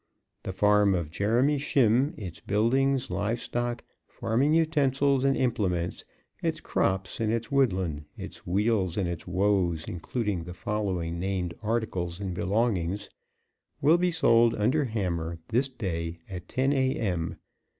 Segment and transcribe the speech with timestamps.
[0.41, 6.03] The farm of Jeremy Shimm, its buildings, live stock, farming utensils and implements,
[6.41, 12.19] its crops and its woodland, its weals and its woes, including the following named articles
[12.19, 13.11] and belongings,
[13.79, 16.95] will be sold under hammer this day at 10 a.
[16.95, 17.35] m.